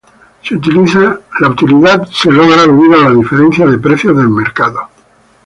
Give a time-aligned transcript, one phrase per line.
[1.41, 4.89] La utilidad se logra debido a la diferencia de precios de mercado.